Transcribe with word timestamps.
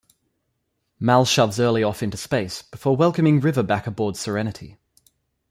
Mal 0.99 1.25
shoves 1.25 1.59
Early 1.59 1.83
off 1.83 2.01
into 2.01 2.17
space, 2.17 2.63
before 2.63 2.97
welcoming 2.97 3.39
River 3.39 3.61
back 3.61 3.85
aboard 3.85 4.17
"Serenity". 4.17 4.79